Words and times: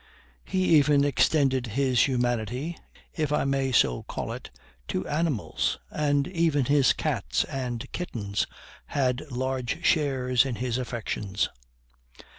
He 0.43 0.63
even 0.79 1.03
extended 1.03 1.67
his 1.77 2.07
humanity, 2.07 2.75
if 3.13 3.31
I 3.31 3.45
may 3.45 3.71
so 3.71 4.01
call 4.01 4.31
it, 4.31 4.49
to 4.87 5.07
animals, 5.07 5.77
and 5.91 6.27
even 6.29 6.65
his 6.65 6.91
cats 6.91 7.43
and 7.43 7.85
kittens 7.91 8.47
had 8.87 9.21
large 9.29 9.85
shares 9.85 10.43
in 10.43 10.55
his 10.55 10.79
affections. 10.79 11.49